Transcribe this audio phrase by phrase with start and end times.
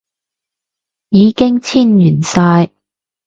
[1.09, 2.71] 已經簽完晒